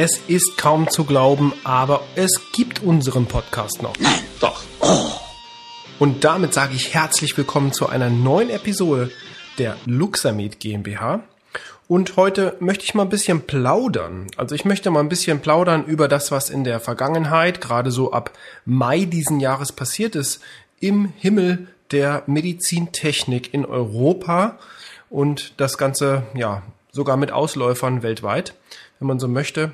[0.00, 3.98] Es ist kaum zu glauben, aber es gibt unseren Podcast noch.
[3.98, 4.62] Nein, doch.
[4.78, 5.10] Oh.
[5.98, 9.10] Und damit sage ich herzlich willkommen zu einer neuen Episode
[9.58, 11.24] der Luxamed GmbH.
[11.88, 14.28] Und heute möchte ich mal ein bisschen plaudern.
[14.36, 18.12] Also ich möchte mal ein bisschen plaudern über das, was in der Vergangenheit, gerade so
[18.12, 18.30] ab
[18.64, 20.40] Mai diesen Jahres passiert ist,
[20.78, 24.60] im Himmel der Medizintechnik in Europa
[25.10, 28.54] und das Ganze, ja, sogar mit Ausläufern weltweit,
[29.00, 29.72] wenn man so möchte.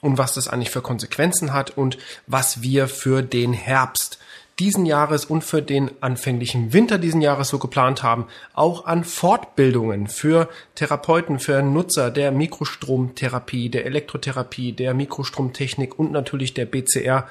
[0.00, 4.18] Und was das eigentlich für Konsequenzen hat und was wir für den Herbst
[4.60, 10.06] diesen Jahres und für den anfänglichen Winter diesen Jahres so geplant haben, auch an Fortbildungen
[10.06, 17.26] für Therapeuten, für Nutzer der Mikrostromtherapie, der Elektrotherapie, der Mikrostromtechnik und natürlich der BCR,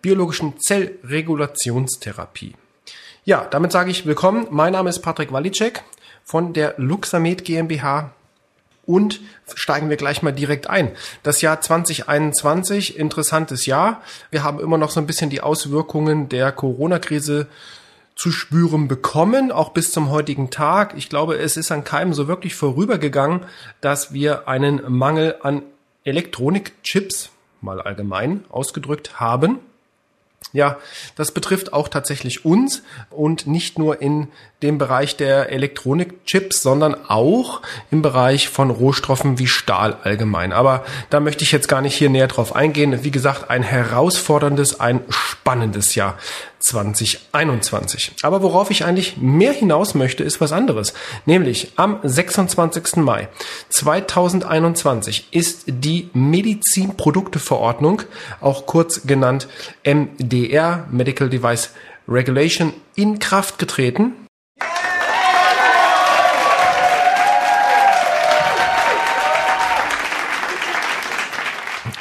[0.00, 2.54] biologischen Zellregulationstherapie.
[3.24, 4.46] Ja, damit sage ich willkommen.
[4.50, 5.82] Mein Name ist Patrick Walicek
[6.24, 8.12] von der Luxamed GmbH
[8.88, 9.20] und
[9.54, 10.90] steigen wir gleich mal direkt ein.
[11.22, 14.02] Das Jahr 2021, interessantes Jahr.
[14.30, 17.46] Wir haben immer noch so ein bisschen die Auswirkungen der Corona-Krise
[18.16, 20.94] zu spüren bekommen, auch bis zum heutigen Tag.
[20.96, 23.44] Ich glaube, es ist an keinem so wirklich vorübergegangen,
[23.80, 25.62] dass wir einen Mangel an
[26.04, 27.30] Elektronikchips,
[27.60, 29.60] mal allgemein ausgedrückt, haben.
[30.52, 30.78] Ja,
[31.14, 34.28] das betrifft auch tatsächlich uns und nicht nur in
[34.62, 40.52] dem Bereich der Elektronikchips, sondern auch im Bereich von Rohstoffen wie Stahl allgemein.
[40.52, 43.04] Aber da möchte ich jetzt gar nicht hier näher drauf eingehen.
[43.04, 46.18] Wie gesagt, ein herausforderndes, ein spannendes Jahr
[46.58, 48.16] 2021.
[48.22, 50.92] Aber worauf ich eigentlich mehr hinaus möchte, ist was anderes.
[51.24, 52.96] Nämlich am 26.
[52.96, 53.28] Mai
[53.68, 58.02] 2021 ist die Medizinprodukteverordnung,
[58.40, 59.46] auch kurz genannt
[59.84, 61.70] MDR, Medical Device
[62.08, 64.27] Regulation, in Kraft getreten.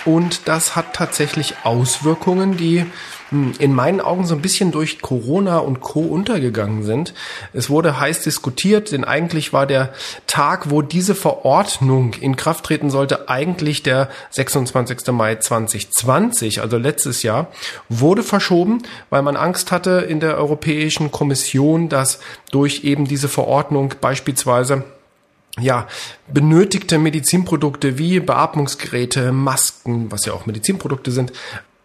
[0.08, 2.86] Und das hat tatsächlich Auswirkungen, die
[3.30, 6.00] hm, in meinen Augen so ein bisschen durch Corona und Co.
[6.00, 7.14] untergegangen sind.
[7.52, 9.92] Es wurde heiß diskutiert, denn eigentlich war der
[10.26, 15.08] Tag, wo diese Verordnung in Kraft treten sollte, eigentlich der 26.
[15.12, 17.48] Mai 2020, also letztes Jahr,
[17.90, 22.20] wurde verschoben, weil man Angst hatte in der Europäischen Kommission, dass
[22.54, 24.86] durch eben diese Verordnung beispielsweise
[25.60, 25.88] ja,
[26.32, 31.32] benötigte Medizinprodukte wie Beatmungsgeräte, Masken, was ja auch Medizinprodukte sind,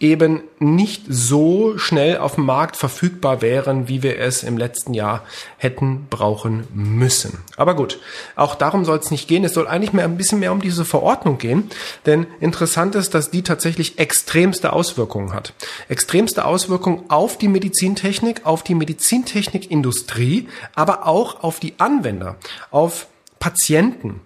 [0.03, 5.23] eben nicht so schnell auf dem Markt verfügbar wären, wie wir es im letzten Jahr
[5.59, 7.39] hätten brauchen müssen.
[7.57, 8.01] Aber gut,
[8.35, 9.45] auch darum soll es nicht gehen.
[9.45, 11.71] Es soll eigentlich mehr ein bisschen mehr um diese Verordnung gehen,
[12.05, 15.55] denn interessant ist, dass die tatsächlich extremste Auswirkungen hat.
[15.89, 22.37] Extremste Auswirkungen auf die Medizintechnik, auf die Medizintechnikindustrie, aber auch auf die Anwender,
[22.73, 23.07] auf
[23.43, 24.21] Patienten,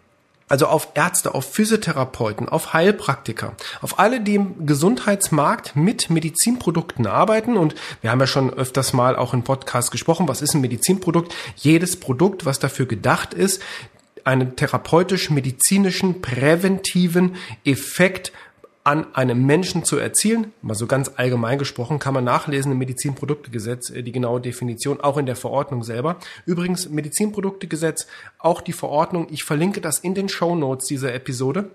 [0.46, 7.56] also auf Ärzte, auf Physiotherapeuten, auf Heilpraktiker, auf alle, die im Gesundheitsmarkt mit Medizinprodukten arbeiten.
[7.56, 11.34] Und wir haben ja schon öfters mal auch im Podcast gesprochen, was ist ein Medizinprodukt?
[11.56, 13.62] Jedes Produkt, was dafür gedacht ist,
[14.24, 18.32] einen therapeutisch-medizinischen, präventiven Effekt
[18.86, 20.52] an einem Menschen zu erzielen.
[20.62, 25.18] Mal so ganz allgemein gesprochen kann man nachlesen im Medizinproduktegesetz äh, die genaue Definition, auch
[25.18, 26.18] in der Verordnung selber.
[26.44, 28.06] Übrigens Medizinproduktegesetz,
[28.38, 29.26] auch die Verordnung.
[29.30, 31.70] Ich verlinke das in den Show Notes dieser Episode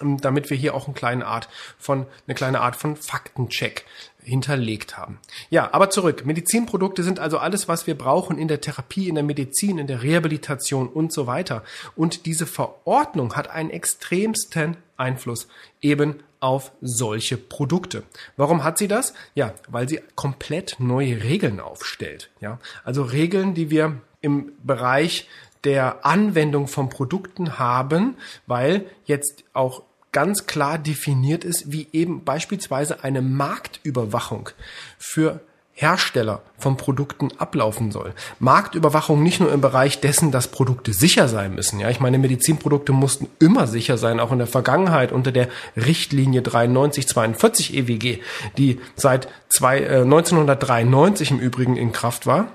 [0.00, 3.84] ähm, damit wir hier auch eine kleine Art von eine kleine Art von Faktencheck
[4.22, 5.18] hinterlegt haben.
[5.50, 6.26] Ja, aber zurück.
[6.26, 10.02] Medizinprodukte sind also alles, was wir brauchen in der Therapie, in der Medizin, in der
[10.02, 11.62] Rehabilitation und so weiter.
[11.96, 15.48] Und diese Verordnung hat einen extremsten Einfluss
[15.80, 18.02] eben auf solche Produkte.
[18.36, 19.14] Warum hat sie das?
[19.34, 22.30] Ja, weil sie komplett neue Regeln aufstellt.
[22.40, 25.28] Ja, also Regeln, die wir im Bereich
[25.64, 33.04] der Anwendung von Produkten haben, weil jetzt auch ganz klar definiert ist, wie eben beispielsweise
[33.04, 34.50] eine Marktüberwachung
[34.98, 35.40] für
[35.80, 38.12] Hersteller von Produkten ablaufen soll.
[38.38, 41.80] Marktüberwachung nicht nur im Bereich dessen, dass Produkte sicher sein müssen.
[41.80, 46.42] Ja, ich meine, Medizinprodukte mussten immer sicher sein, auch in der Vergangenheit unter der Richtlinie
[46.42, 48.18] 9342 EWG,
[48.58, 52.48] die seit zwei, äh, 1993 im Übrigen in Kraft war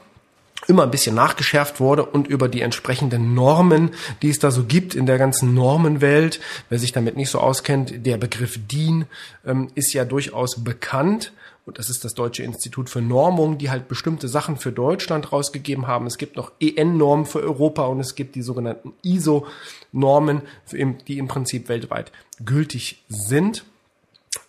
[0.67, 4.95] immer ein bisschen nachgeschärft wurde und über die entsprechenden Normen, die es da so gibt
[4.95, 6.39] in der ganzen Normenwelt.
[6.69, 9.05] Wer sich damit nicht so auskennt, der Begriff DIN
[9.45, 11.33] ähm, ist ja durchaus bekannt.
[11.65, 15.87] Und das ist das Deutsche Institut für Normung, die halt bestimmte Sachen für Deutschland rausgegeben
[15.87, 16.05] haben.
[16.05, 21.67] Es gibt noch EN-Normen für Europa und es gibt die sogenannten ISO-Normen, die im Prinzip
[21.67, 22.11] weltweit
[22.43, 23.65] gültig sind.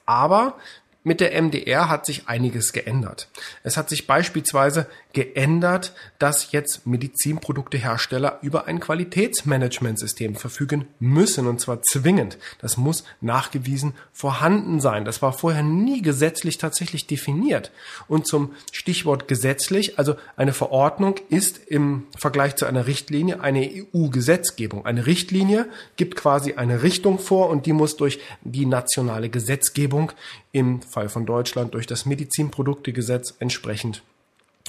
[0.04, 0.56] Aber
[1.06, 3.28] mit der MDR hat sich einiges geändert.
[3.62, 11.80] Es hat sich beispielsweise geändert, dass jetzt Medizinproduktehersteller über ein Qualitätsmanagementsystem verfügen müssen und zwar
[11.80, 12.38] zwingend.
[12.60, 15.04] Das muss nachgewiesen vorhanden sein.
[15.04, 17.70] Das war vorher nie gesetzlich tatsächlich definiert.
[18.08, 24.84] Und zum Stichwort gesetzlich, also eine Verordnung ist im Vergleich zu einer Richtlinie eine EU-Gesetzgebung.
[24.84, 30.10] Eine Richtlinie gibt quasi eine Richtung vor und die muss durch die nationale Gesetzgebung
[30.56, 34.02] im Fall von Deutschland durch das Medizinproduktegesetz entsprechend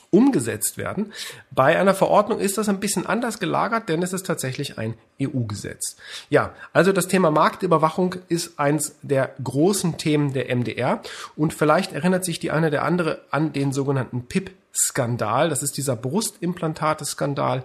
[0.10, 1.13] umgesetzt werden.
[1.50, 5.95] Bei einer Verordnung ist das ein bisschen anders gelagert, denn es ist tatsächlich ein EU-Gesetz.
[6.30, 11.01] Ja, also das Thema Marktüberwachung ist eins der großen Themen der MDR
[11.38, 15.48] und vielleicht erinnert sich die eine der andere an den sogenannten PIP-Skandal.
[15.48, 17.63] Das ist dieser Brustimplantate-Skandal,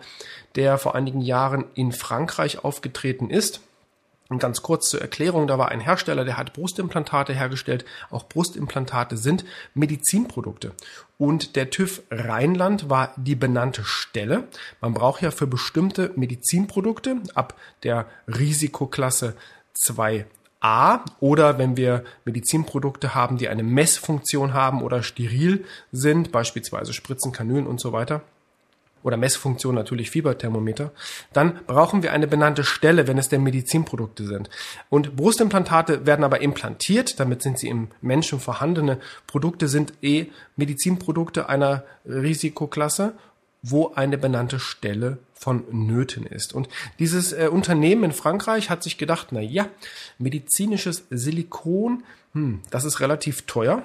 [0.54, 3.60] der vor einigen Jahren in Frankreich aufgetreten ist.
[4.32, 7.84] Und ganz kurz zur Erklärung, da war ein Hersteller, der hat Brustimplantate hergestellt.
[8.08, 9.44] Auch Brustimplantate sind
[9.74, 10.72] Medizinprodukte.
[11.18, 14.44] Und der TÜV Rheinland war die benannte Stelle.
[14.80, 19.36] Man braucht ja für bestimmte Medizinprodukte ab der Risikoklasse
[19.86, 20.24] 2a
[21.20, 27.66] oder wenn wir Medizinprodukte haben, die eine Messfunktion haben oder steril sind, beispielsweise Spritzen, Kanülen
[27.66, 28.22] und so weiter,
[29.02, 30.92] oder Messfunktion natürlich Fieberthermometer,
[31.32, 34.50] dann brauchen wir eine benannte Stelle, wenn es denn Medizinprodukte sind.
[34.90, 40.26] Und Brustimplantate werden aber implantiert, damit sind sie im Menschen vorhandene Produkte, sind eh
[40.56, 43.14] Medizinprodukte einer Risikoklasse,
[43.62, 46.52] wo eine benannte Stelle von Nöten ist.
[46.52, 49.68] Und dieses äh, Unternehmen in Frankreich hat sich gedacht, na ja,
[50.18, 53.82] medizinisches Silikon, hm, das ist relativ teuer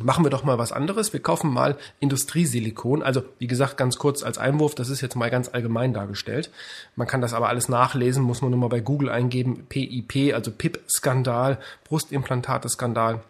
[0.00, 1.12] machen wir doch mal was anderes.
[1.12, 3.02] Wir kaufen mal Industriesilikon.
[3.02, 6.50] Also, wie gesagt, ganz kurz als Einwurf, das ist jetzt mal ganz allgemein dargestellt.
[6.96, 9.66] Man kann das aber alles nachlesen, muss man nur mal bei Google eingeben.
[9.68, 13.20] PIP, also PIP-Skandal, Brustimplantate-Skandal.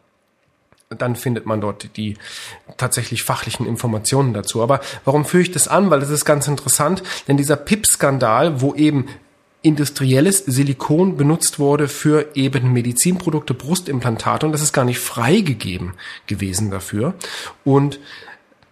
[0.91, 2.17] Dann findet man dort die
[2.77, 4.63] tatsächlich fachlichen Informationen dazu.
[4.63, 5.91] Aber warum führe ich das an?
[5.91, 9.09] Weil das ist ganz interessant, denn dieser PIP-Skandal, wo eben
[9.63, 15.95] industrielles Silikon benutzt wurde für eben Medizinprodukte, Brustimplantate und das ist gar nicht freigegeben
[16.27, 17.15] gewesen dafür.
[17.65, 17.99] Und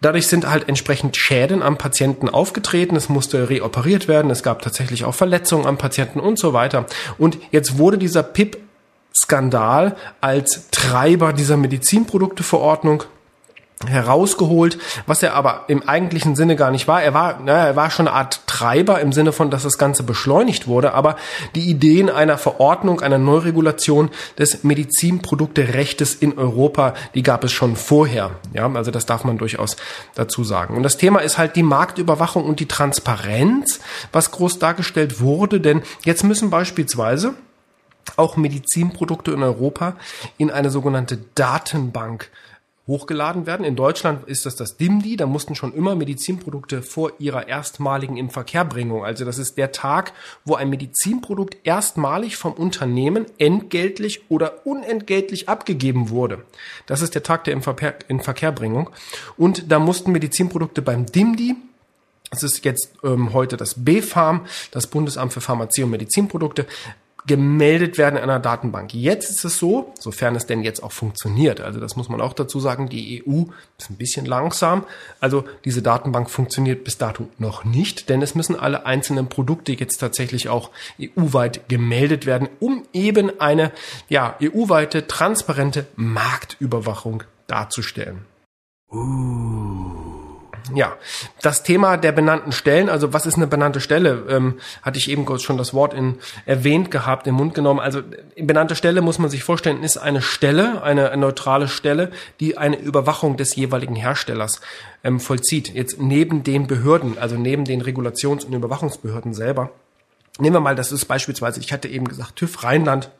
[0.02, 2.96] Dadurch sind halt entsprechend Schäden am Patienten aufgetreten.
[2.96, 4.30] Es musste reoperiert werden.
[4.30, 6.86] Es gab tatsächlich auch Verletzungen am Patienten und so weiter.
[7.18, 13.04] Und jetzt wurde dieser PIP-Skandal als Treiber dieser Medizinprodukteverordnung
[13.88, 17.02] herausgeholt, was er aber im eigentlichen Sinne gar nicht war.
[17.02, 20.02] Er war, naja, er war schon eine Art Treiber im Sinne von, dass das Ganze
[20.02, 21.16] beschleunigt wurde, aber
[21.54, 28.32] die Ideen einer Verordnung, einer Neuregulation des Medizinprodukterechtes in Europa, die gab es schon vorher.
[28.52, 29.78] Ja, also das darf man durchaus
[30.14, 30.76] dazu sagen.
[30.76, 33.80] Und das Thema ist halt die Marktüberwachung und die Transparenz,
[34.12, 37.32] was groß dargestellt wurde, denn jetzt müssen beispielsweise
[38.16, 39.96] auch Medizinprodukte in Europa
[40.36, 42.30] in eine sogenannte Datenbank
[42.90, 43.64] hochgeladen werden.
[43.64, 49.04] In Deutschland ist das das DIMDI, da mussten schon immer Medizinprodukte vor ihrer erstmaligen Inverkehrbringung.
[49.04, 50.12] Also das ist der Tag,
[50.44, 56.44] wo ein Medizinprodukt erstmalig vom Unternehmen entgeltlich oder unentgeltlich abgegeben wurde.
[56.86, 58.90] Das ist der Tag der Inverkehrbringung.
[59.36, 61.56] Und da mussten Medizinprodukte beim DIMDI
[62.32, 66.66] es ist jetzt ähm, heute das BfArM, das Bundesamt für Pharmazie und Medizinprodukte,
[67.26, 68.94] gemeldet werden in einer Datenbank.
[68.94, 71.60] Jetzt ist es so, sofern es denn jetzt auch funktioniert.
[71.60, 73.44] Also das muss man auch dazu sagen, die EU
[73.78, 74.84] ist ein bisschen langsam.
[75.20, 79.98] Also diese Datenbank funktioniert bis dato noch nicht, denn es müssen alle einzelnen Produkte jetzt
[79.98, 80.70] tatsächlich auch
[81.00, 83.72] EU-weit gemeldet werden, um eben eine
[84.08, 88.24] ja, EU-weite transparente Marktüberwachung darzustellen.
[88.92, 89.69] Uh
[90.74, 90.96] ja,
[91.42, 95.24] das Thema der benannten Stellen, also was ist eine benannte Stelle, ähm, hatte ich eben
[95.24, 97.80] kurz schon das Wort in, erwähnt gehabt, im Mund genommen.
[97.80, 98.02] Also
[98.36, 102.10] benannte Stelle muss man sich vorstellen, ist eine Stelle, eine, eine neutrale Stelle,
[102.40, 104.60] die eine Überwachung des jeweiligen Herstellers
[105.04, 105.72] ähm, vollzieht.
[105.74, 109.70] Jetzt neben den Behörden, also neben den Regulations- und Überwachungsbehörden selber.
[110.38, 113.10] Nehmen wir mal, das ist beispielsweise, ich hatte eben gesagt, TÜV Rheinland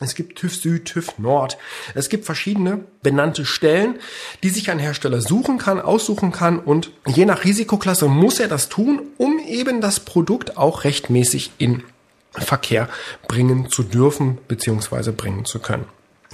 [0.00, 1.56] es gibt TÜV Süd, TÜV Nord.
[1.94, 4.00] Es gibt verschiedene benannte Stellen,
[4.42, 8.68] die sich ein Hersteller suchen kann, aussuchen kann und je nach Risikoklasse muss er das
[8.68, 11.84] tun, um eben das Produkt auch rechtmäßig in
[12.32, 12.88] Verkehr
[13.28, 15.12] bringen zu dürfen bzw.
[15.12, 15.84] bringen zu können.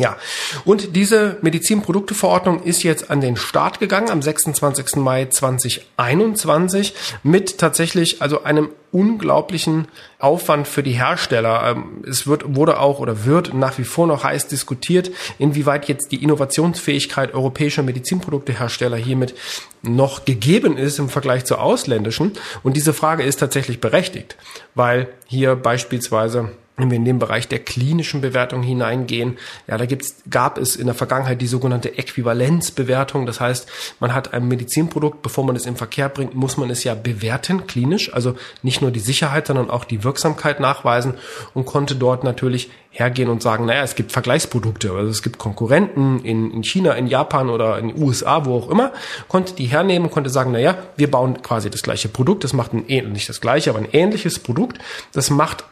[0.00, 0.16] Ja,
[0.64, 4.96] und diese Medizinprodukteverordnung ist jetzt an den Start gegangen am 26.
[4.96, 9.88] Mai 2021 mit tatsächlich also einem unglaublichen
[10.18, 11.76] Aufwand für die Hersteller.
[11.76, 16.12] Ähm, es wird, wurde auch oder wird nach wie vor noch heiß diskutiert, inwieweit jetzt
[16.12, 19.34] die Innovationsfähigkeit europäischer Medizinproduktehersteller hiermit
[19.82, 22.32] noch gegeben ist im Vergleich zu ausländischen.
[22.62, 24.36] Und diese Frage ist tatsächlich berechtigt,
[24.74, 30.16] weil hier beispielsweise wenn wir in den Bereich der klinischen Bewertung hineingehen, ja, da gibt's,
[30.28, 33.26] gab es in der Vergangenheit die sogenannte Äquivalenzbewertung.
[33.26, 33.68] Das heißt,
[34.00, 37.66] man hat ein Medizinprodukt, bevor man es in Verkehr bringt, muss man es ja bewerten,
[37.66, 38.12] klinisch.
[38.12, 41.14] Also nicht nur die Sicherheit, sondern auch die Wirksamkeit nachweisen
[41.54, 46.24] und konnte dort natürlich hergehen und sagen, naja, es gibt Vergleichsprodukte, also es gibt Konkurrenten
[46.24, 48.92] in, in China, in Japan oder in den USA, wo auch immer,
[49.28, 52.84] konnte die hernehmen, konnte sagen, naja, wir bauen quasi das gleiche Produkt, das macht ein,
[53.12, 54.78] nicht das gleiche, aber ein ähnliches Produkt,
[55.12, 55.64] das macht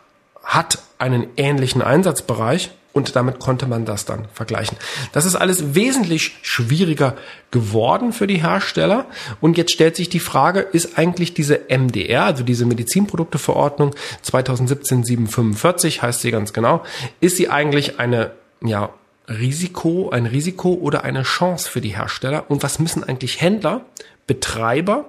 [0.49, 4.77] hat einen ähnlichen Einsatzbereich und damit konnte man das dann vergleichen.
[5.13, 7.17] Das ist alles wesentlich schwieriger
[7.51, 9.07] geworden für die Hersteller.
[9.41, 16.23] Und jetzt stellt sich die Frage, ist eigentlich diese MDR, also diese Medizinprodukteverordnung 2017-745, heißt
[16.23, 16.83] sie ganz genau,
[17.21, 18.33] ist sie eigentlich eine,
[18.65, 18.91] ja,
[19.29, 22.51] Risiko, ein Risiko oder eine Chance für die Hersteller?
[22.51, 23.83] Und was müssen eigentlich Händler,
[24.27, 25.05] Betreiber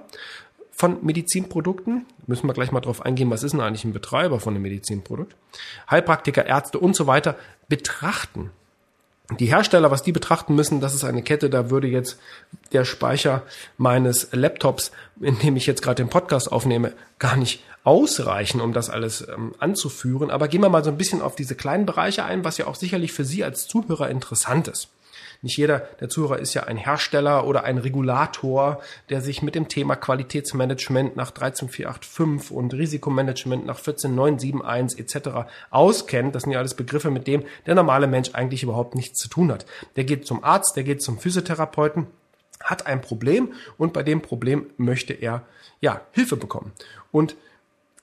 [0.80, 2.06] von Medizinprodukten.
[2.26, 5.36] Müssen wir gleich mal drauf eingehen, was ist denn eigentlich ein Betreiber von einem Medizinprodukt?
[5.90, 7.36] Heilpraktiker, Ärzte und so weiter
[7.68, 8.50] betrachten.
[9.38, 12.18] Die Hersteller, was die betrachten müssen, das ist eine Kette, da würde jetzt
[12.72, 13.42] der Speicher
[13.76, 18.88] meines Laptops, in dem ich jetzt gerade den Podcast aufnehme, gar nicht ausreichen, um das
[18.88, 20.30] alles ähm, anzuführen.
[20.30, 22.74] Aber gehen wir mal so ein bisschen auf diese kleinen Bereiche ein, was ja auch
[22.74, 24.88] sicherlich für Sie als Zuhörer interessant ist.
[25.42, 29.68] Nicht jeder der Zuhörer ist ja ein Hersteller oder ein Regulator, der sich mit dem
[29.68, 35.50] Thema Qualitätsmanagement nach 13485 und Risikomanagement nach 14971 etc.
[35.70, 36.34] auskennt.
[36.34, 39.50] Das sind ja alles Begriffe, mit dem der normale Mensch eigentlich überhaupt nichts zu tun
[39.50, 39.66] hat.
[39.96, 42.06] Der geht zum Arzt, der geht zum Physiotherapeuten,
[42.62, 45.42] hat ein Problem und bei dem Problem möchte er
[45.80, 46.72] ja Hilfe bekommen.
[47.10, 47.36] Und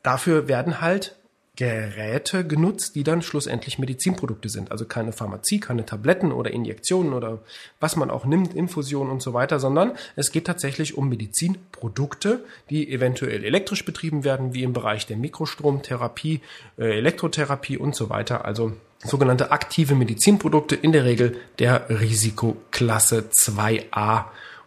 [0.04, 1.16] dafür werden halt
[1.58, 4.72] Geräte genutzt, die dann schlussendlich Medizinprodukte sind.
[4.72, 7.40] Also keine Pharmazie, keine Tabletten oder Injektionen oder
[7.80, 12.92] was man auch nimmt, Infusionen und so weiter, sondern es geht tatsächlich um Medizinprodukte, die
[12.92, 16.42] eventuell elektrisch betrieben werden, wie im Bereich der Mikrostromtherapie,
[16.78, 18.46] äh, Elektrotherapie und so weiter.
[18.46, 18.74] Also
[19.04, 24.26] sogenannte aktive Medizinprodukte in der Regel der Risikoklasse 2a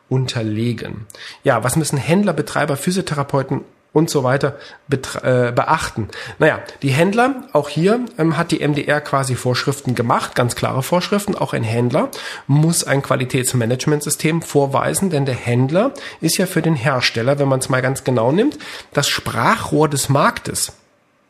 [0.09, 1.07] unterlegen.
[1.45, 4.57] Ja, was müssen Händler, Betreiber, Physiotherapeuten und so weiter
[4.91, 6.09] äh, beachten.
[6.39, 11.35] Naja, die Händler, auch hier ähm, hat die MDR quasi Vorschriften gemacht, ganz klare Vorschriften.
[11.35, 12.09] Auch ein Händler
[12.47, 17.69] muss ein Qualitätsmanagementsystem vorweisen, denn der Händler ist ja für den Hersteller, wenn man es
[17.69, 18.59] mal ganz genau nimmt,
[18.93, 20.73] das Sprachrohr des Marktes.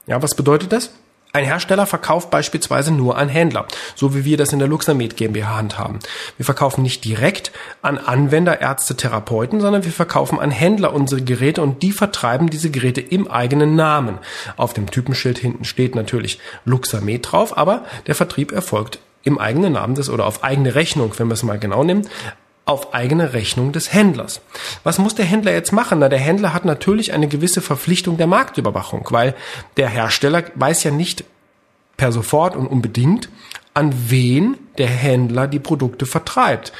[0.06, 0.90] Ja, was bedeutet das?
[1.32, 5.56] Ein Hersteller verkauft beispielsweise nur an Händler, so wie wir das in der Luxamed GmbH
[5.56, 6.00] handhaben.
[6.36, 11.62] Wir verkaufen nicht direkt an Anwender, Ärzte, Therapeuten, sondern wir verkaufen an Händler unsere Geräte
[11.62, 14.18] und die vertreiben diese Geräte im eigenen Namen.
[14.56, 19.94] Auf dem Typenschild hinten steht natürlich Luxamed drauf, aber der Vertrieb erfolgt im eigenen Namen
[19.94, 22.08] des oder auf eigene Rechnung, wenn wir es mal genau nehmen,
[22.70, 24.40] auf eigene Rechnung des Händlers.
[24.84, 25.98] Was muss der Händler jetzt machen?
[25.98, 29.34] Na, der Händler hat natürlich eine gewisse Verpflichtung der Marktüberwachung, weil
[29.76, 31.24] der Hersteller weiß ja nicht
[31.96, 33.28] per sofort und unbedingt,
[33.74, 36.72] an wen der Händler die Produkte vertreibt.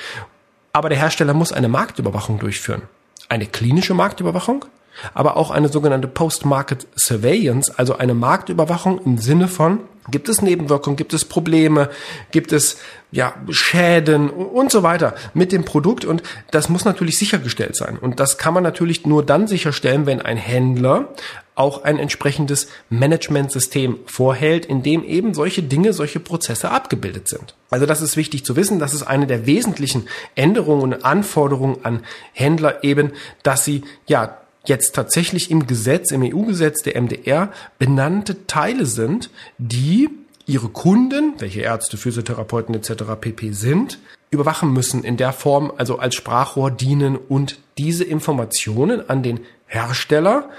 [0.72, 2.82] Aber der Hersteller muss eine Marktüberwachung durchführen.
[3.28, 4.64] Eine klinische Marktüberwachung,
[5.12, 10.96] aber auch eine sogenannte Post-Market Surveillance, also eine Marktüberwachung im Sinne von, gibt es Nebenwirkungen,
[10.96, 11.90] gibt es Probleme,
[12.30, 12.78] gibt es
[13.12, 17.98] ja, Schäden und so weiter mit dem Produkt und das muss natürlich sichergestellt sein.
[17.98, 21.08] Und das kann man natürlich nur dann sicherstellen, wenn ein Händler
[21.56, 27.54] auch ein entsprechendes Managementsystem vorhält, in dem eben solche Dinge, solche Prozesse abgebildet sind.
[27.68, 28.78] Also das ist wichtig zu wissen.
[28.78, 32.02] Das ist eine der wesentlichen Änderungen und Anforderungen an
[32.32, 33.12] Händler eben,
[33.42, 40.10] dass sie ja jetzt tatsächlich im Gesetz, im EU-Gesetz der MDR benannte Teile sind, die
[40.46, 43.04] ihre Kunden, welche Ärzte, Physiotherapeuten etc.
[43.20, 43.98] pp sind,
[44.30, 50.50] überwachen müssen in der Form, also als Sprachrohr dienen und diese Informationen an den Hersteller,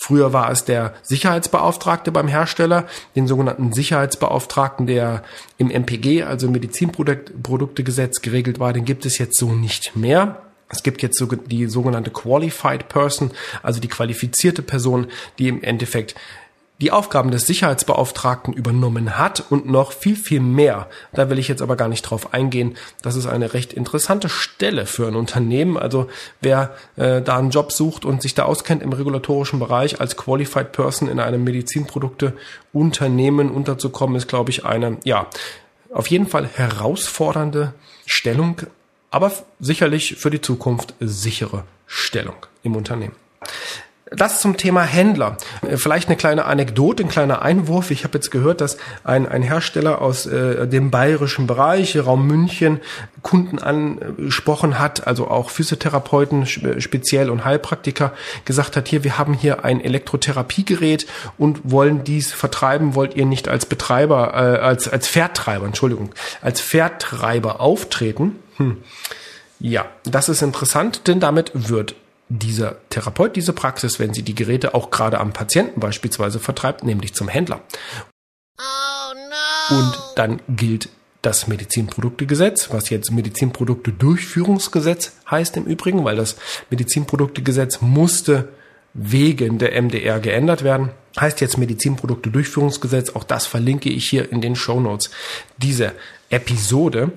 [0.00, 2.86] Früher war es der Sicherheitsbeauftragte beim Hersteller,
[3.16, 5.24] den sogenannten Sicherheitsbeauftragten, der
[5.58, 10.47] im MPG, also Medizinproduktegesetz geregelt war, den gibt es jetzt so nicht mehr.
[10.68, 13.30] Es gibt jetzt die sogenannte Qualified Person,
[13.62, 15.06] also die qualifizierte Person,
[15.38, 16.14] die im Endeffekt
[16.80, 20.86] die Aufgaben des Sicherheitsbeauftragten übernommen hat und noch viel, viel mehr.
[21.12, 22.76] Da will ich jetzt aber gar nicht drauf eingehen.
[23.02, 25.76] Das ist eine recht interessante Stelle für ein Unternehmen.
[25.76, 26.06] Also
[26.40, 30.70] wer äh, da einen Job sucht und sich da auskennt im regulatorischen Bereich als Qualified
[30.70, 35.26] Person in einem Medizinprodukte-Unternehmen unterzukommen, ist, glaube ich, eine, ja,
[35.92, 37.74] auf jeden Fall herausfordernde
[38.06, 38.60] Stellung
[39.10, 43.14] aber sicherlich für die Zukunft sichere Stellung im Unternehmen.
[44.10, 45.36] das zum Thema Händler.
[45.66, 47.90] Äh, vielleicht eine kleine Anekdote, ein kleiner Einwurf.
[47.90, 52.80] Ich habe jetzt gehört, dass ein, ein Hersteller aus äh, dem bayerischen Bereich, Raum München,
[53.22, 58.12] Kunden angesprochen hat, also auch Physiotherapeuten speziell und Heilpraktiker,
[58.46, 63.48] gesagt hat, hier, wir haben hier ein Elektrotherapiegerät und wollen dies vertreiben, wollt ihr nicht
[63.48, 68.36] als Betreiber, äh, als, als Vertreiber, Entschuldigung, als Vertreiber auftreten?
[68.58, 68.82] Hm.
[69.60, 71.96] Ja, das ist interessant, denn damit wird
[72.28, 77.14] dieser Therapeut, diese Praxis, wenn sie die Geräte auch gerade am Patienten beispielsweise vertreibt, nämlich
[77.14, 77.60] zum Händler.
[78.58, 79.78] Oh no.
[79.78, 80.90] Und dann gilt
[81.22, 86.36] das Medizinproduktegesetz, was jetzt Medizinprodukte-Durchführungsgesetz heißt im Übrigen, weil das
[86.70, 88.50] Medizinproduktegesetz musste
[88.94, 90.90] wegen der MDR geändert werden.
[91.18, 93.10] Heißt jetzt Medizinprodukte-Durchführungsgesetz.
[93.10, 95.10] Auch das verlinke ich hier in den Show Notes
[95.56, 95.92] dieser
[96.30, 97.12] Episode.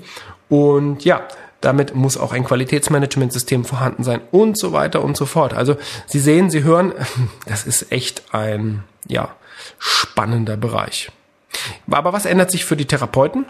[0.52, 1.22] Und ja,
[1.62, 5.54] damit muss auch ein Qualitätsmanagementsystem vorhanden sein und so weiter und so fort.
[5.54, 5.78] Also
[6.08, 6.92] Sie sehen, Sie hören,
[7.46, 9.34] das ist echt ein, ja,
[9.80, 11.10] spannender Bereich.
[11.90, 13.46] Aber was ändert sich für die Therapeuten?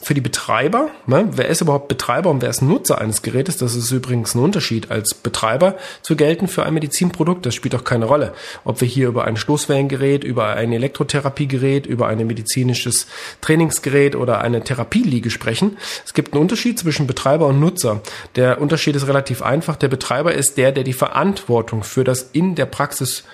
[0.00, 3.74] Für die Betreiber, ne, wer ist überhaupt Betreiber und wer ist Nutzer eines Gerätes, das
[3.74, 8.04] ist übrigens ein Unterschied, als Betreiber zu gelten für ein Medizinprodukt, das spielt auch keine
[8.04, 8.34] Rolle.
[8.64, 13.06] Ob wir hier über ein Stoßwellengerät, über ein Elektrotherapiegerät, über ein medizinisches
[13.40, 15.78] Trainingsgerät oder eine Therapieliege sprechen.
[16.04, 18.02] Es gibt einen Unterschied zwischen Betreiber und Nutzer.
[18.36, 19.76] Der Unterschied ist relativ einfach.
[19.76, 23.24] Der Betreiber ist der, der die Verantwortung für das in der Praxis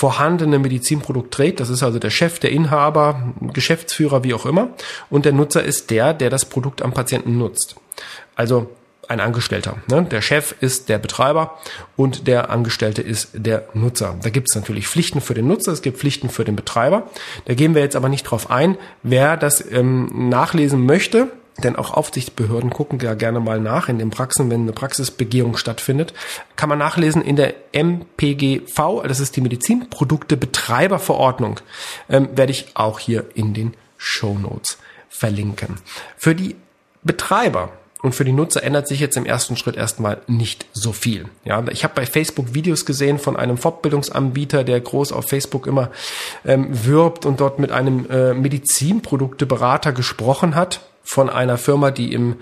[0.00, 1.60] vorhandene Medizinprodukt trägt.
[1.60, 4.70] Das ist also der Chef, der Inhaber, Geschäftsführer, wie auch immer.
[5.10, 7.76] Und der Nutzer ist der, der das Produkt am Patienten nutzt.
[8.34, 8.70] Also
[9.08, 9.76] ein Angestellter.
[9.90, 10.06] Ne?
[10.10, 11.58] Der Chef ist der Betreiber
[11.96, 14.16] und der Angestellte ist der Nutzer.
[14.22, 17.10] Da gibt es natürlich Pflichten für den Nutzer, es gibt Pflichten für den Betreiber.
[17.44, 18.78] Da gehen wir jetzt aber nicht drauf ein.
[19.02, 21.28] Wer das ähm, nachlesen möchte,
[21.58, 26.14] denn auch Aufsichtsbehörden gucken ja gerne mal nach in den Praxen, wenn eine Praxisbegehung stattfindet.
[26.56, 31.60] Kann man nachlesen in der MPGV, das ist die Medizinprodukte-Betreiberverordnung,
[32.08, 34.78] ähm, werde ich auch hier in den Show Notes
[35.08, 35.78] verlinken.
[36.16, 36.56] Für die
[37.02, 41.26] Betreiber und für die Nutzer ändert sich jetzt im ersten Schritt erstmal nicht so viel.
[41.44, 45.90] Ja, ich habe bei Facebook Videos gesehen von einem Fortbildungsanbieter, der groß auf Facebook immer
[46.46, 52.36] ähm, wirbt und dort mit einem äh, Medizinprodukteberater gesprochen hat von einer Firma, die im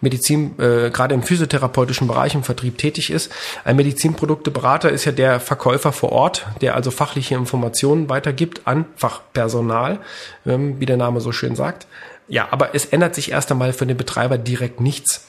[0.00, 3.30] Medizin, äh, gerade im physiotherapeutischen Bereich im Vertrieb tätig ist.
[3.64, 9.98] Ein Medizinprodukteberater ist ja der Verkäufer vor Ort, der also fachliche Informationen weitergibt an Fachpersonal,
[10.46, 11.86] ähm, wie der Name so schön sagt.
[12.26, 15.28] Ja, aber es ändert sich erst einmal für den Betreiber direkt nichts.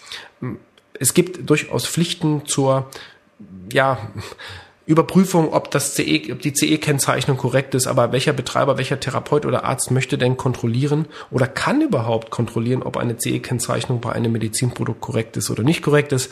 [0.97, 2.89] Es gibt durchaus Pflichten zur,
[3.71, 3.97] ja,
[4.87, 9.63] Überprüfung, ob das CE, ob die CE-Kennzeichnung korrekt ist, aber welcher Betreiber, welcher Therapeut oder
[9.63, 15.37] Arzt möchte denn kontrollieren oder kann überhaupt kontrollieren, ob eine CE-Kennzeichnung bei einem Medizinprodukt korrekt
[15.37, 16.31] ist oder nicht korrekt ist.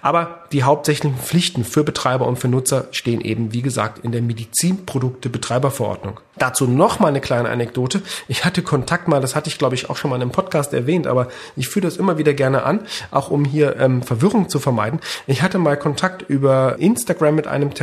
[0.00, 4.22] Aber die hauptsächlichen Pflichten für Betreiber und für Nutzer stehen eben, wie gesagt, in der
[4.22, 6.20] Medizinprodukte-Betreiberverordnung.
[6.38, 8.00] Dazu noch mal eine kleine Anekdote.
[8.26, 10.72] Ich hatte Kontakt mal, das hatte ich glaube ich auch schon mal in einem Podcast
[10.72, 14.58] erwähnt, aber ich führe das immer wieder gerne an, auch um hier ähm, Verwirrung zu
[14.58, 15.00] vermeiden.
[15.26, 17.74] Ich hatte mal Kontakt über Instagram mit einem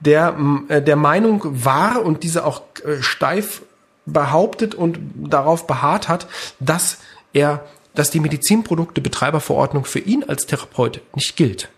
[0.00, 0.36] der
[0.68, 3.62] äh, der Meinung war und diese auch äh, steif
[4.06, 6.26] behauptet und darauf beharrt hat,
[6.60, 6.98] dass
[7.32, 11.68] er, dass die Medizinprodukte-Betreiberverordnung für ihn als Therapeut nicht gilt.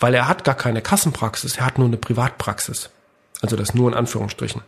[0.00, 2.90] Weil er hat gar keine Kassenpraxis, er hat nur eine Privatpraxis.
[3.40, 4.62] Also das nur in Anführungsstrichen.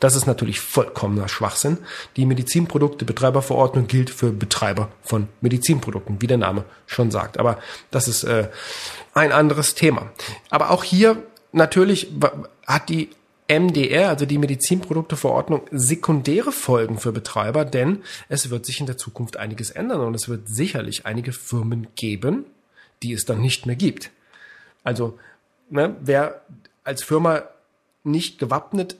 [0.00, 1.78] Das ist natürlich vollkommener Schwachsinn.
[2.16, 7.38] Die Medizinprodukte-Betreiberverordnung gilt für Betreiber von Medizinprodukten, wie der Name schon sagt.
[7.38, 7.58] Aber
[7.90, 8.48] das ist äh,
[9.14, 10.10] ein anderes Thema.
[10.50, 12.08] Aber auch hier natürlich
[12.66, 13.10] hat die
[13.48, 19.36] MDR, also die Medizinprodukteverordnung, sekundäre Folgen für Betreiber, denn es wird sich in der Zukunft
[19.36, 22.44] einiges ändern und es wird sicherlich einige Firmen geben,
[23.02, 24.10] die es dann nicht mehr gibt.
[24.82, 25.18] Also
[25.70, 26.42] ne, wer
[26.82, 27.42] als Firma
[28.02, 28.96] nicht gewappnet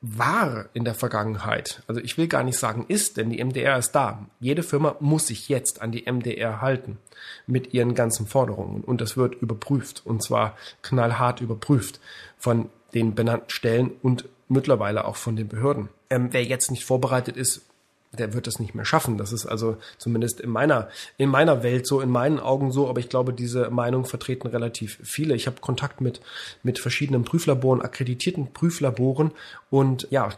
[0.00, 3.92] war in der Vergangenheit, also ich will gar nicht sagen ist, denn die MDR ist
[3.92, 4.26] da.
[4.38, 6.98] Jede Firma muss sich jetzt an die MDR halten
[7.46, 12.00] mit ihren ganzen Forderungen und das wird überprüft und zwar knallhart überprüft
[12.36, 15.88] von den benannten Stellen und mittlerweile auch von den Behörden.
[16.10, 17.67] Ähm, wer jetzt nicht vorbereitet ist,
[18.12, 19.18] der wird das nicht mehr schaffen.
[19.18, 23.00] Das ist also zumindest in meiner, in meiner Welt so, in meinen Augen so, aber
[23.00, 25.34] ich glaube, diese Meinung vertreten relativ viele.
[25.34, 26.20] Ich habe Kontakt mit,
[26.62, 29.32] mit verschiedenen Prüflaboren, akkreditierten Prüflaboren
[29.70, 30.30] und ja,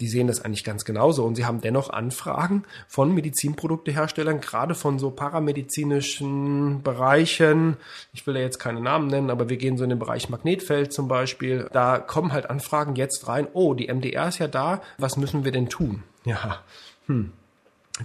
[0.00, 4.98] die sehen das eigentlich ganz genauso und sie haben dennoch Anfragen von Medizinprodukteherstellern, gerade von
[4.98, 7.76] so paramedizinischen Bereichen.
[8.12, 10.92] Ich will ja jetzt keine Namen nennen, aber wir gehen so in den Bereich Magnetfeld
[10.92, 11.68] zum Beispiel.
[11.72, 13.48] Da kommen halt Anfragen jetzt rein.
[13.52, 14.82] Oh, die MDR ist ja da.
[14.98, 16.04] Was müssen wir denn tun?
[16.24, 16.60] Ja,
[17.08, 17.32] hm,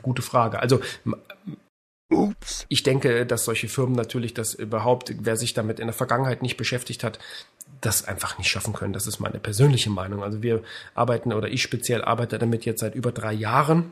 [0.01, 0.59] gute Frage.
[0.59, 0.81] Also
[2.09, 2.65] Ups.
[2.69, 6.57] Ich denke, dass solche Firmen natürlich das überhaupt, wer sich damit in der Vergangenheit nicht
[6.57, 7.19] beschäftigt hat,
[7.81, 8.93] das einfach nicht schaffen können.
[8.93, 10.23] Das ist meine persönliche Meinung.
[10.23, 10.61] Also wir
[10.93, 13.91] arbeiten oder ich speziell arbeite damit jetzt seit über drei Jahren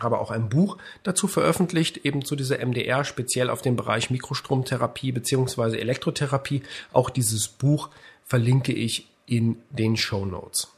[0.00, 5.12] habe auch ein Buch dazu veröffentlicht, eben zu dieser MDR, speziell auf dem Bereich Mikrostromtherapie
[5.12, 6.62] beziehungsweise Elektrotherapie.
[6.92, 7.90] Auch dieses Buch
[8.24, 10.72] verlinke ich in den Show Notes.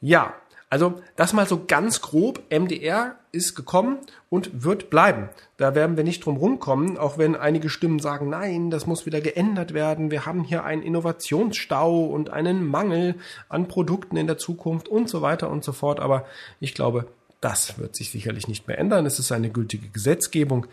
[0.00, 0.34] Ja,
[0.74, 2.42] also das mal so ganz grob.
[2.50, 5.28] MDR ist gekommen und wird bleiben.
[5.56, 9.20] Da werden wir nicht drum rumkommen, auch wenn einige Stimmen sagen, nein, das muss wieder
[9.20, 10.10] geändert werden.
[10.10, 13.14] Wir haben hier einen Innovationsstau und einen Mangel
[13.48, 16.00] an Produkten in der Zukunft und so weiter und so fort.
[16.00, 16.24] Aber
[16.58, 17.06] ich glaube,
[17.40, 19.06] das wird sich sicherlich nicht mehr ändern.
[19.06, 20.66] Es ist eine gültige Gesetzgebung.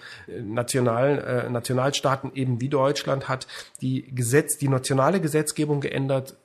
[0.44, 3.46] National, äh, Nationalstaaten eben wie Deutschland hat
[3.82, 6.38] die Gesetz, die nationale Gesetzgebung geändert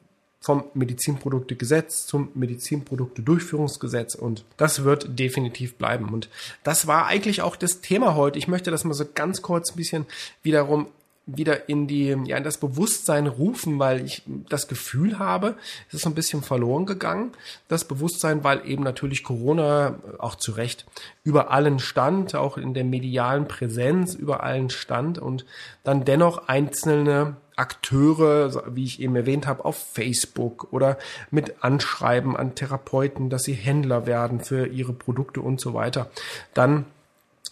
[0.47, 6.11] vom Medizinproduktegesetz zum Medizinprodukte-Durchführungsgesetz und das wird definitiv bleiben.
[6.11, 6.29] Und
[6.63, 8.39] das war eigentlich auch das Thema heute.
[8.39, 10.07] Ich möchte das mal so ganz kurz ein bisschen
[10.45, 10.87] wiederum
[11.27, 15.57] wieder in die, ja, in das Bewusstsein rufen, weil ich das Gefühl habe,
[15.89, 17.33] es ist so ein bisschen verloren gegangen.
[17.67, 20.87] Das Bewusstsein, weil eben natürlich Corona auch zu Recht
[21.25, 25.45] über allen stand, auch in der medialen Präsenz über allen stand und
[25.83, 30.99] dann dennoch einzelne Akteure, wie ich eben erwähnt habe, auf Facebook oder
[31.31, 36.11] mit Anschreiben an Therapeuten, dass sie Händler werden für ihre Produkte und so weiter,
[36.55, 36.85] dann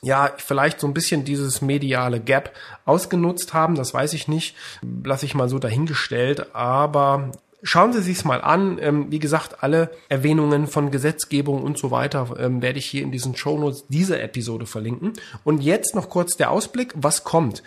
[0.03, 2.53] ja, vielleicht so ein bisschen dieses mediale Gap
[2.85, 7.31] ausgenutzt haben, das weiß ich nicht, lasse ich mal so dahingestellt, aber
[7.67, 8.79] Schauen Sie sich's mal an.
[8.79, 13.11] Ähm, wie gesagt, alle Erwähnungen von Gesetzgebung und so weiter ähm, werde ich hier in
[13.11, 15.14] diesen Shownotes dieser Episode verlinken.
[15.45, 17.62] Und jetzt noch kurz der Ausblick, was kommt.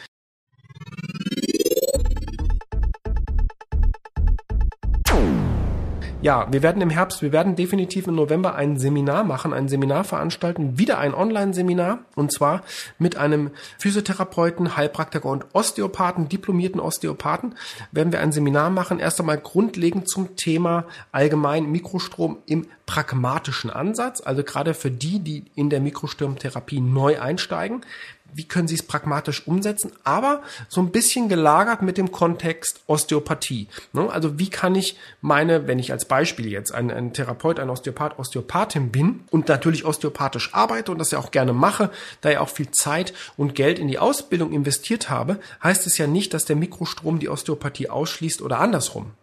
[6.28, 10.04] Ja, wir werden im Herbst, wir werden definitiv im November ein Seminar machen, ein Seminar
[10.04, 12.63] veranstalten, wieder ein Online-Seminar und zwar
[13.00, 17.56] mit einem Physiotherapeuten, Heilpraktiker und Osteopathen, diplomierten Osteopathen,
[17.94, 24.20] werden wir ein Seminar machen, erst einmal grundlegend zum Thema allgemein Mikrostrom im pragmatischen Ansatz,
[24.20, 27.86] also gerade für die, die in der Mikrosturmtherapie neu einsteigen
[28.34, 33.68] wie können Sie es pragmatisch umsetzen, aber so ein bisschen gelagert mit dem Kontext Osteopathie.
[33.94, 34.10] Ne?
[34.12, 38.20] Also wie kann ich meine, wenn ich als Beispiel jetzt ein, ein Therapeut, ein Osteopath,
[38.20, 41.90] Osteopathin bin und natürlich osteopathisch arbeite und das ja auch gerne mache,
[42.22, 46.08] da ja auch viel Zeit und Geld in die Ausbildung investiert habe, heißt es ja
[46.08, 49.13] nicht, dass der Mikrostrom die Osteopathie ausschließt oder andersrum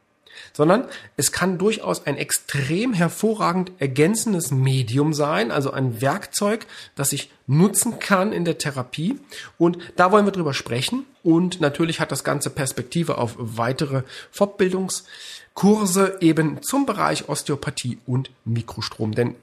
[0.53, 0.85] sondern
[1.17, 7.99] es kann durchaus ein extrem hervorragend ergänzendes Medium sein, also ein Werkzeug, das ich nutzen
[7.99, 9.19] kann in der Therapie.
[9.59, 11.05] Und da wollen wir drüber sprechen.
[11.23, 19.15] Und natürlich hat das Ganze Perspektive auf weitere Fortbildungskurse eben zum Bereich Osteopathie und Mikrostrom.
[19.15, 19.35] Denn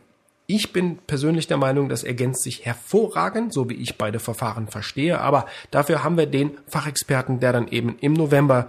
[0.54, 5.22] ich bin persönlich der Meinung, das ergänzt sich hervorragend, so wie ich beide Verfahren verstehe.
[5.22, 8.68] Aber dafür haben wir den Fachexperten, der dann eben im November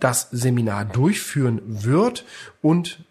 [0.00, 2.24] das Seminar durchführen wird
[2.62, 3.04] und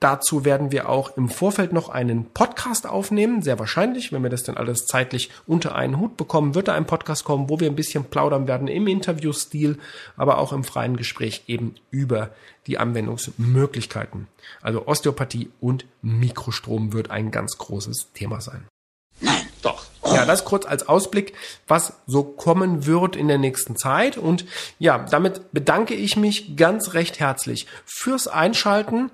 [0.00, 3.42] Dazu werden wir auch im Vorfeld noch einen Podcast aufnehmen.
[3.42, 6.86] Sehr wahrscheinlich, wenn wir das dann alles zeitlich unter einen Hut bekommen, wird da ein
[6.86, 9.78] Podcast kommen, wo wir ein bisschen plaudern werden im Interviewstil,
[10.16, 12.30] aber auch im freien Gespräch eben über
[12.68, 14.28] die Anwendungsmöglichkeiten.
[14.62, 18.68] Also Osteopathie und Mikrostrom wird ein ganz großes Thema sein.
[20.18, 21.34] Ja, das kurz als Ausblick,
[21.66, 24.18] was so kommen wird in der nächsten Zeit.
[24.18, 24.44] Und
[24.78, 29.10] ja, damit bedanke ich mich ganz recht herzlich fürs Einschalten,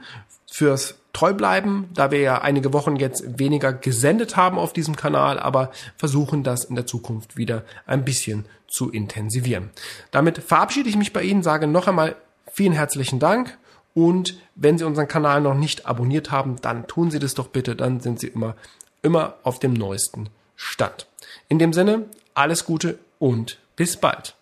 [0.50, 5.70] fürs Treubleiben, da wir ja einige Wochen jetzt weniger gesendet haben auf diesem Kanal, aber
[5.96, 9.70] versuchen das in der Zukunft wieder ein bisschen zu intensivieren.
[10.10, 12.16] Damit verabschiede ich mich bei Ihnen, sage noch einmal
[12.52, 13.56] vielen herzlichen Dank
[13.94, 17.76] und wenn Sie unseren Kanal noch nicht abonniert haben, dann tun Sie das doch bitte,
[17.76, 18.56] dann sind Sie immer,
[19.02, 21.06] immer auf dem neuesten Stand.
[21.48, 24.34] In dem Sinne, alles Gute und bis bald.